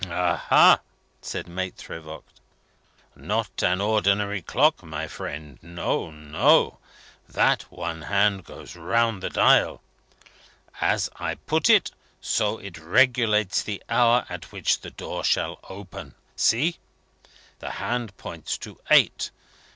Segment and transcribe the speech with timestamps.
[0.09, 0.79] "Aha!"
[1.21, 2.23] said Maitre Voigt.
[3.15, 5.59] "Not an ordinary clock, my friend.
[5.61, 6.79] No, no.
[7.29, 9.83] That one hand goes round the dial.
[10.79, 16.15] As I put it, so it regulates the hour at which the door shall open.
[16.35, 16.79] See!
[17.59, 19.29] The hand points to eight.